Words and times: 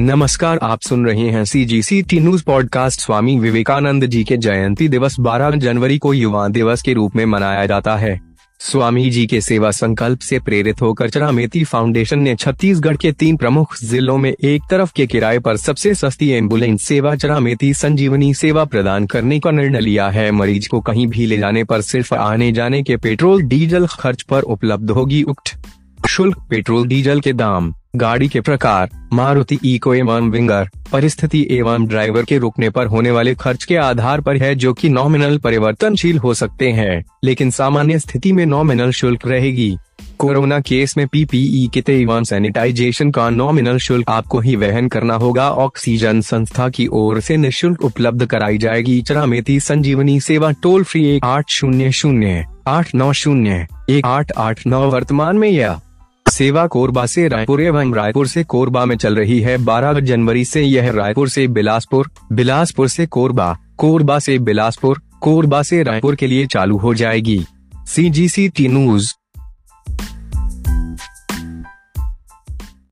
नमस्कार, 0.00 0.58
आप 0.62 0.80
सुन 0.80 1.06
रहे 1.06 1.28
हैं 1.30 1.44
C 1.44 1.64
G 1.64 1.82
C 1.82 2.02
T 2.02 2.20
news 2.20 2.44
podcast 2.44 3.00
Swami 3.00 3.38
Vivekananda 3.38 4.06
ji 4.06 4.24
के 4.24 4.36
जयंती 4.36 4.88
दिवस 4.88 5.16
12 5.20 5.50
जनवरी 5.50 5.98
को 5.98 6.14
युवा 6.14 6.48
दिवस 6.48 6.82
के 6.82 6.92
रूप 6.92 7.16
में 7.16 7.26
मनाया 7.26 7.66
जाता 7.66 7.96
है। 7.96 8.20
स्वामी 8.58 9.10
जी 9.10 9.26
के 9.26 9.40
सेवा 9.40 9.70
संकल्प 9.70 10.18
से 10.18 10.38
प्रेरित 10.38 10.82
होकर 10.82 11.10
चरामेती 11.10 11.64
फाउंडेशन 11.64 12.18
ने 12.18 12.36
छत्तीसगढ़ 12.36 12.96
के 12.96 13.12
तीन 13.12 13.36
प्रमुख 13.36 13.76
जिलों 13.84 14.18
में 14.18 14.34
एक 14.44 14.62
तरफ़ 14.70 14.92
के 14.96 15.06
किराए 15.06 15.38
पर 15.38 15.56
सबसे 15.56 15.94
सस्ती 15.94 16.28
एंबुलेंस 16.28 16.82
सेवा 16.82 17.14
चरामेती 17.14 17.74
संजीवनी 17.74 18.34
सेवा 18.34 18.64
प्रदान 18.64 19.06
करने 19.06 19.40
का 19.40 19.50
निर्णय 19.50 19.80
लिया 19.80 20.08
है। 20.08 20.30
मरीज़ 20.30 20.68
को 20.68 20.80
कहीं 20.80 21.06
भी 21.06 21.26
ले 21.26 21.36
जाने 21.36 21.64
पर 21.64 21.80
सिर्फ़ 21.80 22.14
आने 22.14 22.52
जाने 22.52 22.82
के 22.82 22.96
पेट्रोल 22.96 23.42
डीजल 23.42 23.86
खर्च 23.86 24.22
पर 24.22 24.42
उपलब्ध 24.42 24.90
होगी 24.90 25.22
उक्त 25.22 25.56
शुल्क। 26.08 26.46
पेट्रोल 26.50 26.86
डीजल 26.86 27.20
के 27.20 27.32
दाम 27.32 27.74
गाड़ी 27.96 28.28
के 28.28 28.40
प्रकार, 28.40 28.90
मारुति 29.12 29.58
इको 29.64 29.94
एवं 29.94 30.30
विंगर, 30.30 30.68
परिस्थिति 30.92 31.46
एवं 31.50 31.86
ड्राइवर 31.86 32.22
के 32.22 32.38
रुकने 32.38 32.70
पर 32.70 32.86
होने 32.86 33.10
वाले 33.10 33.34
खर्च 33.34 33.64
के 33.64 33.76
आधार 33.76 34.20
पर 34.20 34.36
है 34.36 34.54
जो 34.54 34.72
कि 34.72 34.88
नॉमिनल 34.88 35.38
परिवर्तनशील 35.38 36.18
हो 36.18 36.34
सकते 36.34 36.70
हैं, 36.70 37.04
लेकिन 37.24 37.50
सामान्य 37.50 37.98
स्थिति 37.98 38.32
में 38.32 38.46
नॉमिनल 38.46 38.90
शुल्क 38.90 39.26
रहेगी। 39.26 39.76
कोरोना 40.18 40.60
केस 40.60 40.96
में 40.96 41.06
पीपीई 41.08 41.66
किट 41.74 41.90
एवं 41.90 42.24
सैनिटाइजेशन 42.24 43.10
का 43.10 43.30
नॉमिनल 43.30 43.78
शुल्क 43.78 44.10
आपको 44.10 44.40
ही 44.40 44.56
वहन 44.56 44.88
करना 44.88 45.14
होगा। 45.14 45.50
ऑक्सीजन 45.50 46.20
संस्था 46.20 46.68
की 46.68 46.86
ओर 46.86 47.20
से 47.20 47.36
निःशुल्क 47.36 47.84
उपलब्ध 47.84 48.26
कराई 48.26 48.58
जाएगी। 48.58 49.00
चरामेती 49.02 49.60
संजीवनी 49.60 50.20
सेवा 50.20 50.50
टोल 50.52 50.84
फ्री 50.84 51.04
एक 51.06 51.24
आठ 51.24 51.50
शून्य 51.50 51.92
शून्य, 51.92 52.44
आठ 52.68 52.94
नौ 52.94 53.12
शून्य, 53.12 53.66
एक 53.90 54.06
आठ 54.06 54.32
आठ 54.38 54.66
नौ 54.66 54.88
वर्तमान 54.90 55.38
में 55.38 55.48
यह 55.48 55.80
सेवा 56.38 56.66
कोरबा 56.66 57.06
से 57.06 57.28
रायपुर 57.28 57.60
एवं 57.62 57.94
रायपुर 57.94 58.26
से 58.26 58.44
कोरबा 58.44 58.84
में 58.84 58.96
चल 58.96 59.16
रही 59.16 59.40
है। 59.40 59.56
12 59.58 60.00
जनवरी 60.00 60.44
से 60.44 60.62
यह 60.62 60.90
रायपुर 60.90 61.28
से 61.28 61.46
बिलासपुर 61.48 62.10
बिलासपुर 62.32 62.88
से 62.88 63.06
कोरबा 63.06 63.56
कोरबा 63.78 64.18
से 64.18 64.38
बिलासपुर, 64.38 65.00
कोरबा 65.20 65.62
से 65.62 65.82
रायपुर 65.82 66.14
के 66.14 66.26
लिए 66.26 66.46
चालू 66.46 66.76
हो 66.76 66.94
जाएगी। 66.94 67.44
सी 67.86 68.10
जी 68.10 68.28
सी 68.28 68.48
टी 68.48 68.68
न्यूज़ 68.68 69.12